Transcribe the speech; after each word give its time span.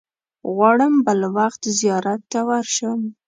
غواړم 0.55 0.93
بل 1.05 1.19
وخت 1.37 1.63
زیارت 1.79 2.21
ته 2.31 2.39
ورشم. 2.49 2.99